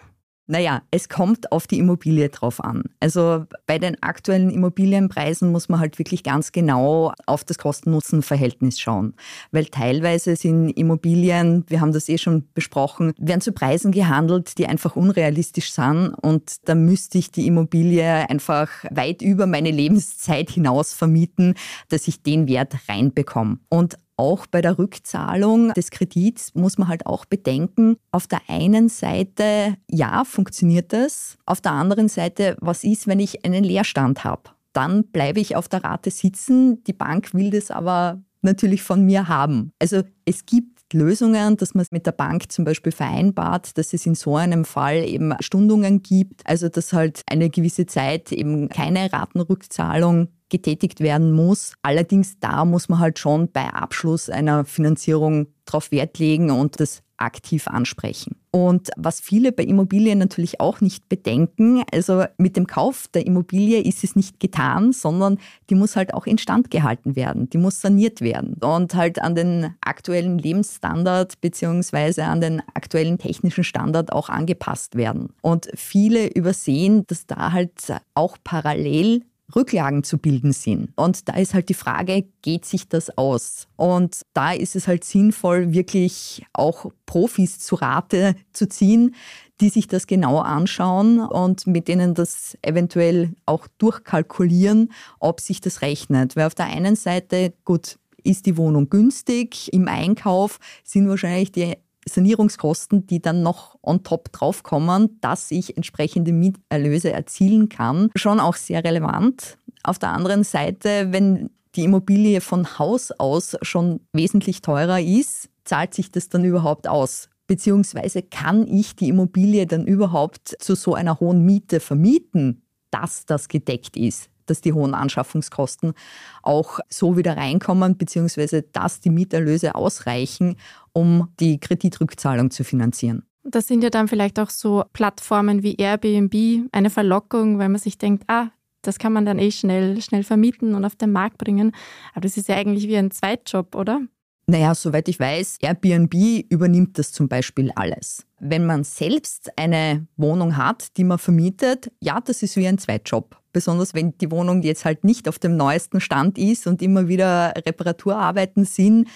Naja, 0.46 0.82
es 0.92 1.08
kommt 1.08 1.54
auf 1.54 1.68
die 1.68 1.80
Immobilie 1.80 2.28
drauf 2.28 2.62
an. 2.62 2.84
Also 3.00 3.46
bei 3.66 3.80
den 3.80 4.02
aktuellen 4.04 4.50
Immobilienpreisen 4.50 5.50
muss 5.52 5.70
man 5.70 5.80
halt 5.80 5.98
wirklich 6.00 6.22
ganz 6.22 6.52
genau 6.52 7.14
auf 7.26 7.46
das 7.46 7.58
Kosten-Nutzen-Verhältnis 7.58 8.78
schauen. 8.78 9.14
Weil 9.52 9.66
teilweise 9.66 10.36
sind 10.36 10.72
Immobilien, 10.72 11.64
wir 11.68 11.80
haben 11.80 11.94
das 11.94 12.10
eh 12.10 12.18
schon 12.18 12.46
besprochen, 12.54 13.14
werden 13.18 13.40
zu 13.40 13.54
Preisen 13.54 13.94
gehandelt, 13.94 14.58
die 14.58 14.68
einfach 14.68 14.98
unrealistisch 14.98 15.72
sind. 15.72 16.14
Und 16.22 16.68
da 16.68 16.76
müsste 16.76 17.20
ich 17.20 17.32
die 17.32 17.48
Immobilie 17.48 18.30
einfach 18.30 18.70
weit 18.92 19.22
über 19.22 19.48
meine 19.48 19.72
Lebenszeit 19.72 20.50
hinaus 20.50 20.94
vermieten, 20.94 21.56
dass 21.88 22.10
ich 22.10 22.22
den 22.22 22.50
Wert 22.50 22.76
reinbekomme. 22.90 23.60
Und 23.70 23.98
auch 24.18 24.46
bei 24.48 24.62
der 24.62 24.78
Rückzahlung 24.78 25.74
des 25.74 25.92
Kredits 25.92 26.54
muss 26.56 26.78
man 26.78 26.88
halt 26.88 27.06
auch 27.06 27.26
bedenken, 27.26 27.98
auf 28.12 28.28
der 28.28 28.42
einen 28.48 28.90
Seite, 28.90 29.76
ja, 29.90 30.24
funktioniert 30.26 30.94
das. 30.94 31.38
Auf 31.46 31.62
der 31.62 31.72
anderen 31.72 32.10
Seite, 32.10 32.58
was 32.60 32.84
ist, 32.84 33.08
wenn 33.08 33.20
ich 33.20 33.46
einen 33.46 33.64
Leerstand 33.64 34.24
habe? 34.24 34.44
Dann 34.74 35.06
bleibe 35.06 35.40
ich 35.40 35.56
auf 35.56 35.68
der 35.68 35.84
Rate 35.84 36.12
sitzen. 36.12 36.84
Die 36.86 36.94
Bank 36.94 37.34
will 37.34 37.52
das 37.52 37.72
aber 37.72 38.22
natürlich 38.42 38.82
von 38.82 39.06
mir 39.06 39.28
haben. 39.28 39.72
Also 39.80 40.02
es 40.26 40.46
gibt 40.46 40.73
Lösungen, 40.94 41.58
dass 41.58 41.74
man 41.74 41.86
mit 41.92 42.06
der 42.06 42.12
Bank 42.12 42.52
zum 42.52 42.66
Beispiel 42.66 42.92
vereinbart, 42.92 43.78
dass 43.78 43.94
es 43.94 44.06
in 44.06 44.16
so 44.16 44.36
einem 44.36 44.66
Fall 44.66 45.04
eben 45.04 45.34
Stundungen 45.40 46.02
gibt, 46.02 46.46
also 46.46 46.70
dass 46.70 46.94
halt 46.94 47.22
eine 47.30 47.50
gewisse 47.50 47.86
Zeit 47.86 48.32
eben 48.32 48.70
keine 48.70 49.12
Ratenrückzahlung 49.12 50.30
getätigt 50.50 51.00
werden 51.00 51.32
muss. 51.32 51.74
Allerdings 51.82 52.40
da 52.40 52.64
muss 52.64 52.88
man 52.88 53.00
halt 53.00 53.18
schon 53.20 53.52
bei 53.52 53.66
Abschluss 53.66 54.30
einer 54.30 54.66
Finanzierung 54.66 55.48
darauf 55.66 55.92
Wert 55.92 56.20
legen 56.20 56.52
und 56.52 56.80
das 56.80 57.02
aktiv 57.24 57.68
ansprechen. 57.68 58.36
Und 58.52 58.92
was 58.98 59.20
viele 59.20 59.52
bei 59.52 59.64
Immobilien 59.64 60.20
natürlich 60.20 60.60
auch 60.60 60.80
nicht 60.80 61.10
bedenken, 61.10 61.84
also 61.92 62.26
mit 62.38 62.56
dem 62.56 62.68
Kauf 62.68 63.08
der 63.08 63.26
Immobilie 63.26 63.82
ist 63.82 64.04
es 64.04 64.16
nicht 64.16 64.40
getan, 64.40 64.94
sondern 64.94 65.40
die 65.72 65.76
muss 65.76 65.96
halt 65.96 66.14
auch 66.14 66.28
instand 66.28 66.70
gehalten 66.70 67.16
werden, 67.16 67.50
die 67.50 67.58
muss 67.58 67.82
saniert 67.82 68.22
werden 68.22 68.54
und 68.62 68.94
halt 68.94 69.20
an 69.20 69.34
den 69.34 69.74
aktuellen 69.82 70.38
Lebensstandard 70.38 71.42
beziehungsweise 71.42 72.26
an 72.26 72.42
den 72.42 72.62
aktuellen 72.76 73.18
technischen 73.18 73.64
Standard 73.64 74.14
auch 74.14 74.30
angepasst 74.30 74.96
werden. 74.96 75.34
Und 75.42 75.70
viele 75.74 76.28
übersehen, 76.28 77.08
dass 77.08 77.26
da 77.26 77.54
halt 77.54 77.72
auch 78.14 78.38
parallel 78.44 79.24
Rücklagen 79.56 80.04
zu 80.04 80.18
bilden 80.18 80.52
sind. 80.52 80.90
Und 80.96 81.30
da 81.30 81.36
ist 81.36 81.54
halt 81.54 81.70
die 81.70 81.74
Frage, 81.74 82.26
geht 82.42 82.66
sich 82.66 82.88
das 82.88 83.18
aus? 83.18 83.68
Und 83.76 84.22
da 84.34 84.52
ist 84.52 84.76
es 84.76 84.88
halt 84.88 85.04
sinnvoll, 85.04 85.74
wirklich 85.74 86.46
auch 86.54 86.92
Profis 87.06 87.60
zu 87.60 87.76
Rate 87.76 88.36
zu 88.52 88.68
ziehen, 88.68 89.16
die 89.62 89.70
sich 89.70 89.88
das 89.88 90.08
genau 90.08 90.40
anschauen 90.40 91.20
und 91.20 91.68
mit 91.68 91.88
denen 91.88 92.14
das 92.16 92.58
eventuell 92.62 93.34
auch 93.46 93.68
durchkalkulieren, 93.78 94.92
ob 95.20 95.40
sich 95.40 95.62
das 95.62 95.82
rechnet. 95.82 96.36
Weil 96.36 96.48
auf 96.48 96.56
der 96.56 96.66
einen 96.66 96.96
Seite, 96.96 97.54
gut, 97.64 97.98
ist 98.24 98.46
die 98.46 98.58
Wohnung 98.58 98.90
günstig, 98.90 99.72
im 99.74 99.88
Einkauf 99.88 100.60
sind 100.84 101.08
wahrscheinlich 101.08 101.52
die 101.52 101.76
Sanierungskosten, 102.08 103.08
die 103.08 103.22
dann 103.22 103.42
noch 103.44 103.78
on 103.82 104.04
top 104.04 104.32
draufkommen, 104.32 105.20
dass 105.22 105.52
ich 105.52 105.78
entsprechende 105.78 106.34
Mieterlöse 106.34 107.12
erzielen 107.12 107.70
kann, 107.70 108.10
schon 108.16 108.40
auch 108.40 108.56
sehr 108.56 108.84
relevant. 108.84 109.58
Auf 109.84 110.00
der 110.00 110.10
anderen 110.10 110.44
Seite, 110.44 111.12
wenn 111.12 111.50
die 111.76 111.84
Immobilie 111.84 112.42
von 112.42 112.78
Haus 112.78 113.12
aus 113.12 113.58
schon 113.62 114.02
wesentlich 114.14 114.62
teurer 114.62 115.00
ist, 115.00 115.50
zahlt 115.66 115.94
sich 115.94 116.12
das 116.12 116.30
dann 116.30 116.44
überhaupt 116.44 116.88
aus? 116.88 117.30
Beziehungsweise 117.48 118.22
kann 118.22 118.68
ich 118.68 118.96
die 118.96 119.10
Immobilie 119.10 119.68
dann 119.68 119.86
überhaupt 119.86 120.56
zu 120.60 120.76
so 120.76 120.96
einer 120.96 121.20
hohen 121.20 121.44
Miete 121.44 121.80
vermieten, 121.80 122.64
dass 122.92 123.26
das 123.26 123.48
gedeckt 123.48 123.98
ist? 123.98 124.30
Dass 124.46 124.62
die 124.62 124.74
hohen 124.74 124.94
Anschaffungskosten 124.94 125.94
auch 126.42 126.80
so 126.90 127.18
wieder 127.18 127.38
reinkommen, 127.38 127.98
beziehungsweise 127.98 128.64
dass 128.64 129.00
die 129.00 129.10
Mieterlöse 129.10 129.76
ausreichen, 129.76 130.58
um 130.94 131.30
die 131.40 131.60
Kreditrückzahlung 131.60 132.52
zu 132.52 132.64
finanzieren. 132.64 133.24
Das 133.44 133.68
sind 133.68 133.84
ja 133.84 133.90
dann 133.90 134.08
vielleicht 134.08 134.40
auch 134.40 134.50
so 134.50 134.86
Plattformen 134.94 135.64
wie 135.64 135.76
Airbnb 135.76 136.70
eine 136.72 136.90
Verlockung, 136.90 137.60
weil 137.60 137.70
man 137.70 137.80
sich 137.80 137.98
denkt, 137.98 138.24
ah, 138.28 138.52
das 138.82 139.00
kann 139.00 139.14
man 139.14 139.26
dann 139.26 139.40
eh 139.40 139.52
schnell, 139.52 140.02
schnell 140.02 140.24
vermieten 140.24 140.76
und 140.76 140.86
auf 140.86 140.96
den 140.96 141.12
Markt 141.12 141.38
bringen. 141.38 141.72
Aber 142.12 142.22
das 142.22 142.38
ist 142.38 142.48
ja 142.48 142.56
eigentlich 142.56 142.88
wie 142.88 142.98
ein 142.98 143.12
Zweitjob, 143.12 143.76
oder? 143.76 144.02
Naja, 144.46 144.76
soweit 144.76 145.08
ich 145.08 145.20
weiß, 145.20 145.58
Airbnb 145.62 146.14
übernimmt 146.50 147.00
das 147.00 147.14
zum 147.14 147.30
Beispiel 147.30 147.72
alles. 147.76 148.26
Wenn 148.40 148.66
man 148.66 148.84
selbst 148.84 149.58
eine 149.58 150.06
Wohnung 150.18 150.58
hat, 150.58 150.98
die 150.98 151.06
man 151.06 151.18
vermietet, 151.18 151.92
ja, 152.02 152.20
das 152.20 152.44
ist 152.44 152.58
wie 152.58 152.68
ein 152.68 152.78
Zweitjob. 152.78 153.38
Besonders 153.54 153.94
wenn 153.94 154.18
die 154.18 154.32
Wohnung 154.32 154.62
jetzt 154.64 154.84
halt 154.84 155.04
nicht 155.04 155.30
auf 155.30 155.40
dem 155.40 155.56
neuesten 155.56 156.02
Stand 156.02 156.38
ist 156.38 156.68
und 156.68 156.82
immer 156.82 157.08
wieder 157.08 157.54
Reparaturarbeiten 157.66 158.66
sind, 158.66 159.08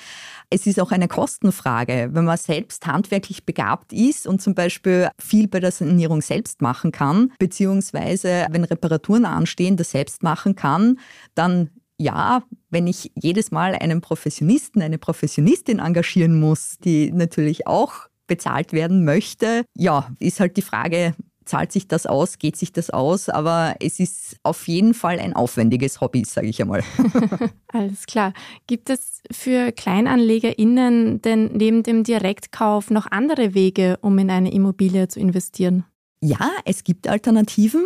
es 0.49 0.65
ist 0.65 0.79
auch 0.79 0.91
eine 0.91 1.07
Kostenfrage. 1.07 2.09
Wenn 2.13 2.25
man 2.25 2.37
selbst 2.37 2.87
handwerklich 2.87 3.45
begabt 3.45 3.91
ist 3.91 4.27
und 4.27 4.41
zum 4.41 4.55
Beispiel 4.55 5.09
viel 5.19 5.47
bei 5.47 5.59
der 5.59 5.71
Sanierung 5.71 6.21
selbst 6.21 6.61
machen 6.61 6.91
kann, 6.91 7.33
beziehungsweise 7.39 8.47
wenn 8.51 8.63
Reparaturen 8.63 9.25
anstehen, 9.25 9.75
das 9.75 9.91
selbst 9.91 10.23
machen 10.23 10.55
kann, 10.55 10.99
dann 11.35 11.69
ja, 11.99 12.43
wenn 12.69 12.87
ich 12.87 13.11
jedes 13.15 13.51
Mal 13.51 13.73
einen 13.73 14.01
Professionisten, 14.01 14.81
eine 14.81 14.99
Professionistin 14.99 15.79
engagieren 15.79 16.39
muss, 16.39 16.77
die 16.77 17.11
natürlich 17.11 17.65
auch 17.65 18.07
bezahlt 18.27 18.71
werden 18.73 19.03
möchte, 19.03 19.63
ja, 19.75 20.11
ist 20.19 20.39
halt 20.39 20.57
die 20.57 20.61
Frage, 20.61 21.15
zahlt 21.47 21.71
sich 21.71 21.87
das 21.87 22.05
aus, 22.05 22.39
geht 22.39 22.55
sich 22.55 22.73
das 22.73 22.89
aus, 22.89 23.29
aber 23.29 23.75
es 23.79 23.99
ist 23.99 24.37
auf 24.43 24.67
jeden 24.67 24.93
Fall 24.93 25.19
ein 25.19 25.33
aufwendiges 25.33 26.01
Hobby, 26.01 26.23
sage 26.25 26.47
ich 26.47 26.61
einmal. 26.61 26.83
Alles 27.67 28.05
klar. 28.05 28.33
Gibt 28.67 28.89
es 28.89 29.21
für 29.31 29.71
KleinanlegerInnen 29.71 31.21
denn 31.21 31.51
neben 31.53 31.83
dem 31.83 32.03
Direktkauf 32.03 32.89
noch 32.89 33.07
andere 33.09 33.53
Wege, 33.53 33.97
um 34.01 34.17
in 34.17 34.29
eine 34.29 34.51
Immobilie 34.51 35.07
zu 35.07 35.19
investieren? 35.19 35.85
Ja, 36.21 36.51
es 36.65 36.83
gibt 36.83 37.07
Alternativen. 37.07 37.85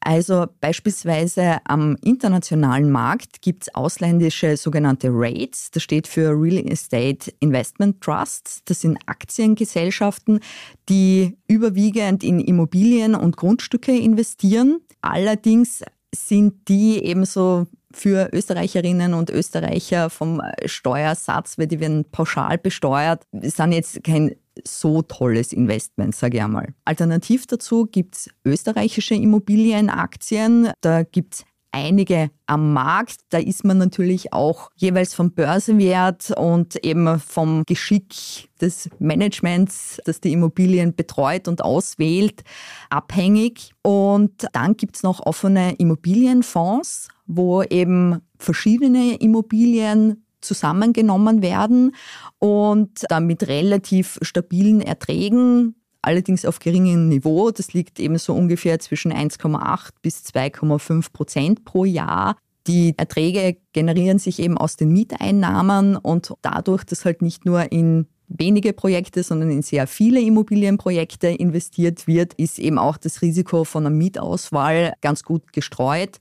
Also 0.00 0.46
beispielsweise 0.60 1.58
am 1.64 1.96
internationalen 2.02 2.90
Markt 2.90 3.42
gibt 3.42 3.64
es 3.64 3.74
ausländische 3.74 4.56
sogenannte 4.56 5.08
REITs. 5.10 5.70
Das 5.70 5.82
steht 5.82 6.06
für 6.06 6.30
Real 6.30 6.66
Estate 6.66 7.32
Investment 7.40 8.00
Trusts. 8.00 8.62
Das 8.64 8.80
sind 8.80 8.98
Aktiengesellschaften, 9.06 10.40
die 10.88 11.36
überwiegend 11.46 12.24
in 12.24 12.40
Immobilien 12.40 13.14
und 13.14 13.36
Grundstücke 13.36 13.96
investieren. 13.96 14.80
Allerdings 15.00 15.82
sind 16.14 16.68
die 16.68 17.02
ebenso 17.04 17.66
für 17.94 18.30
Österreicherinnen 18.32 19.14
und 19.14 19.30
Österreicher 19.30 20.10
vom 20.10 20.40
Steuersatz, 20.64 21.58
weil 21.58 21.66
die 21.66 21.80
werden 21.80 22.04
pauschal 22.10 22.58
besteuert, 22.58 23.26
sind 23.32 23.72
jetzt 23.72 24.02
kein 24.04 24.34
so 24.66 25.02
tolles 25.02 25.52
Investment, 25.52 26.14
sage 26.14 26.38
ich 26.38 26.42
einmal. 26.42 26.74
Alternativ 26.84 27.46
dazu 27.46 27.86
gibt 27.86 28.16
es 28.16 28.30
österreichische 28.44 29.14
Immobilienaktien. 29.14 30.70
Da 30.80 31.02
gibt 31.02 31.34
es 31.34 31.44
einige 31.72 32.30
am 32.46 32.72
Markt. 32.72 33.16
Da 33.30 33.38
ist 33.38 33.64
man 33.64 33.78
natürlich 33.78 34.32
auch 34.32 34.70
jeweils 34.76 35.14
vom 35.14 35.32
Börsenwert 35.32 36.30
und 36.36 36.76
eben 36.84 37.18
vom 37.18 37.64
Geschick 37.66 38.50
des 38.60 38.90
Managements, 38.98 40.00
das 40.04 40.20
die 40.20 40.32
Immobilien 40.32 40.94
betreut 40.94 41.48
und 41.48 41.64
auswählt, 41.64 42.42
abhängig. 42.90 43.72
Und 43.82 44.46
dann 44.52 44.76
gibt 44.76 44.96
es 44.96 45.02
noch 45.02 45.20
offene 45.26 45.74
Immobilienfonds, 45.76 47.08
wo 47.26 47.62
eben 47.62 48.20
verschiedene 48.38 49.16
Immobilien 49.16 50.24
zusammengenommen 50.42 51.42
werden 51.42 51.94
und 52.38 53.04
dann 53.08 53.26
mit 53.26 53.48
relativ 53.48 54.18
stabilen 54.22 54.80
Erträgen, 54.80 55.74
allerdings 56.02 56.44
auf 56.44 56.58
geringem 56.58 57.08
Niveau. 57.08 57.50
Das 57.50 57.72
liegt 57.72 57.98
eben 58.00 58.18
so 58.18 58.34
ungefähr 58.34 58.78
zwischen 58.78 59.12
1,8 59.12 59.90
bis 60.02 60.24
2,5 60.24 61.12
Prozent 61.12 61.64
pro 61.64 61.84
Jahr. 61.84 62.36
Die 62.66 62.94
Erträge 62.96 63.56
generieren 63.72 64.18
sich 64.18 64.38
eben 64.38 64.56
aus 64.56 64.76
den 64.76 64.92
Mieteinnahmen 64.92 65.96
und 65.96 66.32
dadurch, 66.42 66.84
dass 66.84 67.04
halt 67.04 67.22
nicht 67.22 67.44
nur 67.44 67.72
in 67.72 68.06
wenige 68.28 68.72
Projekte, 68.72 69.22
sondern 69.22 69.50
in 69.50 69.62
sehr 69.62 69.86
viele 69.86 70.20
Immobilienprojekte 70.20 71.28
investiert 71.28 72.06
wird, 72.06 72.34
ist 72.34 72.58
eben 72.58 72.78
auch 72.78 72.96
das 72.96 73.20
Risiko 73.22 73.64
von 73.64 73.86
einer 73.86 73.94
Mietauswahl 73.94 74.94
ganz 75.00 75.22
gut 75.22 75.52
gestreut. 75.52 76.20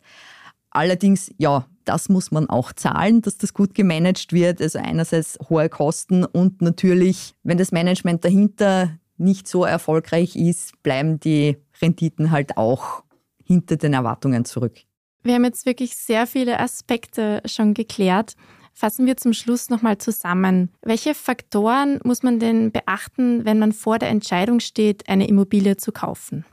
Allerdings, 0.71 1.31
ja, 1.37 1.65
das 1.85 2.09
muss 2.09 2.31
man 2.31 2.49
auch 2.49 2.73
zahlen, 2.73 3.21
dass 3.21 3.37
das 3.37 3.53
gut 3.53 3.73
gemanagt 3.73 4.33
wird. 4.33 4.61
Also 4.61 4.79
einerseits 4.79 5.37
hohe 5.49 5.69
Kosten 5.69 6.25
und 6.25 6.61
natürlich, 6.61 7.33
wenn 7.43 7.57
das 7.57 7.71
Management 7.71 8.25
dahinter 8.25 8.97
nicht 9.17 9.47
so 9.47 9.65
erfolgreich 9.65 10.35
ist, 10.35 10.81
bleiben 10.83 11.19
die 11.19 11.57
Renditen 11.81 12.31
halt 12.31 12.57
auch 12.57 13.03
hinter 13.43 13.77
den 13.77 13.93
Erwartungen 13.93 14.45
zurück. 14.45 14.79
Wir 15.23 15.35
haben 15.35 15.45
jetzt 15.45 15.65
wirklich 15.65 15.95
sehr 15.95 16.25
viele 16.25 16.59
Aspekte 16.59 17.41
schon 17.45 17.73
geklärt. 17.73 18.35
Fassen 18.73 19.05
wir 19.05 19.17
zum 19.17 19.33
Schluss 19.33 19.69
nochmal 19.69 19.97
zusammen. 19.97 20.69
Welche 20.81 21.13
Faktoren 21.13 21.99
muss 22.03 22.23
man 22.23 22.39
denn 22.39 22.71
beachten, 22.71 23.45
wenn 23.45 23.59
man 23.59 23.73
vor 23.73 23.99
der 23.99 24.09
Entscheidung 24.09 24.59
steht, 24.59 25.07
eine 25.09 25.27
Immobilie 25.27 25.77
zu 25.77 25.91
kaufen? 25.91 26.45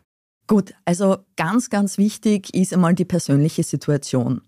Gut, 0.46 0.74
also 0.84 1.18
ganz, 1.36 1.70
ganz 1.70 1.98
wichtig 1.98 2.54
ist 2.54 2.72
einmal 2.72 2.94
die 2.94 3.04
persönliche 3.04 3.62
Situation. 3.62 4.42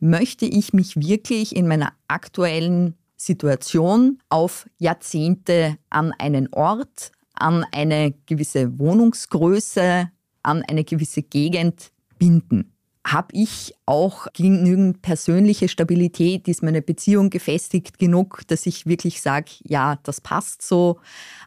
Möchte 0.00 0.46
ich 0.46 0.72
mich 0.72 0.96
wirklich 0.96 1.54
in 1.54 1.68
meiner 1.68 1.92
aktuellen 2.08 2.94
Situation 3.16 4.18
auf 4.28 4.68
Jahrzehnte 4.78 5.78
an 5.90 6.12
einen 6.18 6.52
Ort, 6.52 7.12
an 7.34 7.64
eine 7.72 8.14
gewisse 8.26 8.78
Wohnungsgröße, 8.78 10.10
an 10.42 10.62
eine 10.62 10.84
gewisse 10.84 11.22
Gegend 11.22 11.90
binden? 12.18 12.70
Habe 13.06 13.28
ich 13.32 13.74
auch 13.84 14.28
genügend 14.32 15.02
persönliche 15.02 15.68
Stabilität? 15.68 16.48
Ist 16.48 16.62
meine 16.62 16.80
Beziehung 16.80 17.28
gefestigt 17.28 17.98
genug, 17.98 18.42
dass 18.46 18.64
ich 18.64 18.86
wirklich 18.86 19.20
sage, 19.20 19.50
ja, 19.62 19.98
das 20.04 20.22
passt 20.22 20.62
so? 20.62 21.00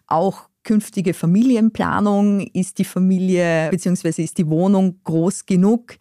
Auch 0.06 0.50
künftige 0.68 1.14
Familienplanung? 1.14 2.42
Ist 2.42 2.78
die 2.78 2.84
Familie 2.84 3.70
bzw. 3.72 4.22
ist 4.22 4.38
die 4.38 4.50
Wohnung 4.50 5.00
groß 5.06 5.46
genug? 5.46 5.96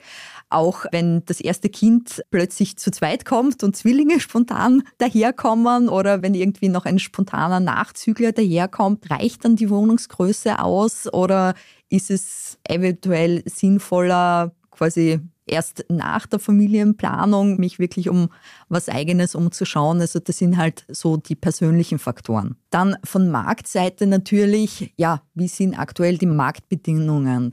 Auch 0.50 0.86
wenn 0.90 1.24
das 1.24 1.40
erste 1.40 1.68
Kind 1.68 2.22
plötzlich 2.30 2.76
zu 2.76 2.90
zweit 2.90 3.24
kommt 3.24 3.62
und 3.62 3.76
Zwillinge 3.76 4.18
spontan 4.18 4.82
daherkommen 4.98 5.88
oder 5.88 6.20
wenn 6.22 6.34
irgendwie 6.34 6.68
noch 6.68 6.84
ein 6.84 6.98
spontaner 6.98 7.60
Nachzügler 7.60 8.32
daherkommt, 8.32 9.08
reicht 9.08 9.44
dann 9.44 9.54
die 9.54 9.70
Wohnungsgröße 9.70 10.58
aus 10.58 11.12
oder 11.12 11.54
ist 11.88 12.10
es 12.10 12.58
eventuell 12.64 13.42
sinnvoller, 13.46 14.52
quasi 14.72 15.20
erst 15.46 15.84
nach 15.88 16.26
der 16.26 16.38
Familienplanung 16.38 17.56
mich 17.58 17.78
wirklich 17.78 18.08
um 18.08 18.28
was 18.68 18.88
eigenes 18.88 19.34
umzuschauen. 19.34 20.00
Also 20.00 20.18
das 20.18 20.38
sind 20.38 20.56
halt 20.56 20.84
so 20.88 21.16
die 21.16 21.36
persönlichen 21.36 21.98
Faktoren. 21.98 22.56
Dann 22.70 22.96
von 23.04 23.30
Marktseite 23.30 24.06
natürlich, 24.06 24.92
ja, 24.96 25.22
wie 25.34 25.48
sind 25.48 25.78
aktuell 25.78 26.18
die 26.18 26.26
Marktbedingungen? 26.26 27.52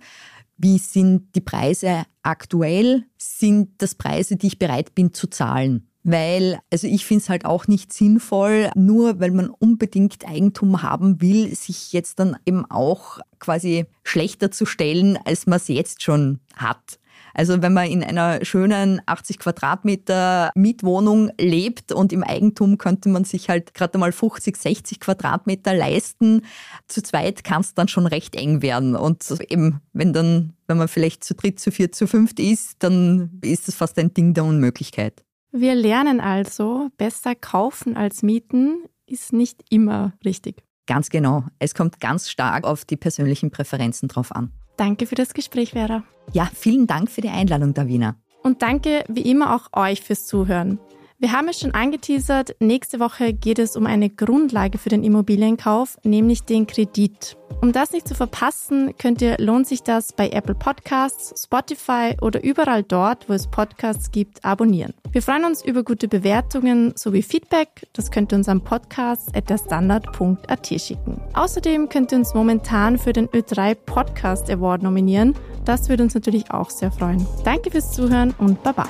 Wie 0.58 0.77
sind 0.77 1.36
die 1.36 1.41
Preise 1.41 2.03
aktuell? 2.21 3.06
Sind 3.17 3.69
das 3.79 3.95
Preise, 3.95 4.36
die 4.36 4.47
ich 4.47 4.60
bereit 4.60 4.95
bin 4.95 5.13
zu 5.13 5.27
zahlen? 5.27 5.88
Weil, 6.06 6.60
also 6.69 6.86
ich 6.86 7.06
finde 7.06 7.23
es 7.23 7.29
halt 7.29 7.45
auch 7.45 7.67
nicht 7.67 7.93
sinnvoll, 7.93 8.69
nur 8.75 9.21
weil 9.21 9.32
man 9.32 9.49
unbedingt 9.49 10.27
Eigentum 10.27 10.84
haben 10.84 11.21
will, 11.21 11.56
sich 11.56 11.93
jetzt 11.93 12.19
dann 12.19 12.36
eben 12.45 12.69
auch 12.69 13.19
quasi 13.39 13.86
schlechter 14.03 14.51
zu 14.51 14.65
stellen, 14.65 15.17
als 15.23 15.47
man 15.47 15.58
es 15.58 15.69
jetzt 15.69 16.03
schon 16.03 16.39
hat. 16.56 16.99
Also 17.34 17.62
wenn 17.62 17.74
man 17.74 17.88
in 17.88 18.04
einer 18.04 18.43
schönen 18.46 19.02
80 19.06 19.39
Quadratmeter 19.39 20.52
Mietwohnung 20.56 21.32
lebt 21.39 21.91
und 21.91 22.13
im 22.13 22.24
Eigentum 22.24 22.78
könnte 22.78 23.10
man 23.10 23.24
sich 23.24 23.50
halt 23.50 23.74
gerade 23.74 23.98
mal 23.98 24.12
50, 24.12 24.56
60 24.56 25.00
Quadratmeter 25.00 25.74
leisten. 25.74 26.43
Zu 26.88 27.02
zweit 27.02 27.43
kann 27.43 27.62
es 27.62 27.74
dann 27.74 27.88
schon 27.88 28.06
recht 28.06 28.36
eng 28.36 28.62
werden. 28.62 28.96
Und 28.96 29.24
eben, 29.50 29.82
wenn 29.93 30.13
dann, 30.13 30.54
wenn 30.67 30.78
man 30.78 30.88
vielleicht 30.88 31.24
zu 31.24 31.34
dritt, 31.34 31.60
zu 31.60 31.72
vier, 31.72 31.91
zu 31.91 32.08
fünft 32.08 32.39
ist, 32.39 32.78
dann 32.80 33.39
ist 33.43 33.67
es 33.67 33.76
fast 33.76 33.98
ein 33.98 34.13
Ding 34.13 34.34
der 34.34 34.46
Unmöglichkeit. 34.46 35.24
Wir 35.52 35.76
lernen 35.76 36.19
also, 36.19 36.89
besser 36.98 37.36
kaufen 37.36 37.96
als 37.96 38.24
mieten 38.24 38.86
ist 39.06 39.34
nicht 39.34 39.63
immer 39.69 40.13
richtig. 40.26 40.63
Ganz 40.86 41.10
genau. 41.10 41.46
Es 41.60 41.76
kommt 41.76 42.00
ganz 42.00 42.30
stark 42.30 42.65
auf 42.65 42.86
die 42.86 42.98
persönlichen 42.98 43.52
Präferenzen 43.52 44.10
drauf 44.10 44.36
an. 44.36 44.52
Danke 44.77 45.05
für 45.05 45.15
das 45.15 45.33
Gespräch, 45.33 45.71
Vera. 45.71 46.03
Ja, 46.31 46.49
vielen 46.53 46.88
Dank 46.88 47.12
für 47.12 47.21
die 47.21 47.29
Einladung, 47.29 47.73
Davina. 47.73 48.15
Und 48.41 48.62
danke 48.62 49.03
wie 49.07 49.21
immer 49.21 49.55
auch 49.55 49.69
euch 49.77 50.01
fürs 50.01 50.25
Zuhören. 50.25 50.79
Wir 51.23 51.31
haben 51.31 51.47
es 51.47 51.62
schon 51.62 51.73
angeteasert, 51.73 52.57
nächste 52.59 52.99
Woche 52.99 53.31
geht 53.31 53.57
es 53.57 53.77
um 53.77 53.86
eine 53.86 54.09
Grundlage 54.09 54.77
für 54.77 54.89
den 54.89 55.05
Immobilienkauf, 55.05 55.97
nämlich 56.03 56.43
den 56.43 56.67
Kredit. 56.67 57.38
Um 57.62 57.71
das 57.71 57.93
nicht 57.93 58.09
zu 58.09 58.13
verpassen, 58.13 58.93
könnt 58.97 59.21
ihr 59.21 59.38
Lohnt 59.39 59.65
sich 59.65 59.83
das 59.83 60.12
bei 60.12 60.27
Apple 60.31 60.53
Podcasts, 60.53 61.41
Spotify 61.41 62.17
oder 62.21 62.43
überall 62.43 62.83
dort, 62.83 63.29
wo 63.29 63.33
es 63.33 63.47
Podcasts 63.47 64.12
gibt, 64.12 64.43
abonnieren. 64.43 64.93
Wir 65.13 65.21
freuen 65.21 65.45
uns 65.45 65.63
über 65.63 65.83
gute 65.83 66.09
Bewertungen 66.09 66.91
sowie 66.97 67.21
Feedback. 67.21 67.88
Das 67.93 68.12
könnt 68.12 68.33
ihr 68.33 68.39
uns 68.39 68.49
am 68.49 68.62
Podcast 68.62 69.33
at 69.33 69.49
derstandard.at 69.49 70.67
schicken. 70.67 71.21
Außerdem 71.36 71.88
könnt 71.88 72.12
ihr 72.12 72.17
uns 72.17 72.33
momentan 72.33 72.97
für 72.97 73.13
den 73.13 73.29
Ö3 73.29 73.75
Podcast 73.75 74.51
Award 74.51 74.83
nominieren. 74.83 75.36
Das 75.63 75.88
würde 75.88 76.03
uns 76.03 76.15
natürlich 76.15 76.51
auch 76.51 76.69
sehr 76.69 76.91
freuen. 76.91 77.25
Danke 77.45 77.71
fürs 77.71 77.93
Zuhören 77.93 78.36
und 78.39 78.62
Baba. 78.62 78.89